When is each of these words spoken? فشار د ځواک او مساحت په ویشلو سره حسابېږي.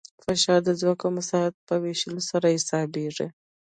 فشار 0.23 0.59
د 0.65 0.69
ځواک 0.79 0.99
او 1.05 1.11
مساحت 1.17 1.53
په 1.67 1.75
ویشلو 1.83 2.21
سره 2.29 2.47
حسابېږي. 2.55 3.27